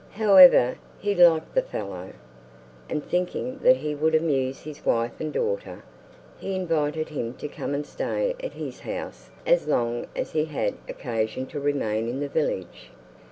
[0.13, 2.13] However, he liked the fellow;
[2.89, 5.83] and thinking that he would amuse his wife and daughter,
[6.39, 10.73] he invited him to come and stay at his house as long as he had
[10.89, 12.89] occasion to remain in the village.